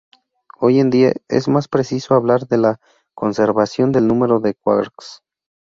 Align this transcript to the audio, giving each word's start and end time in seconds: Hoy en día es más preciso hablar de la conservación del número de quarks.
Hoy 0.57 0.79
en 0.79 0.89
día 0.89 1.13
es 1.27 1.47
más 1.47 1.67
preciso 1.67 2.15
hablar 2.15 2.47
de 2.47 2.57
la 2.57 2.79
conservación 3.13 3.91
del 3.91 4.07
número 4.07 4.39
de 4.39 4.55
quarks. 4.55 5.21